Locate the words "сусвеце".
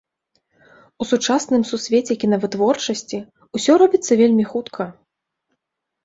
1.71-2.13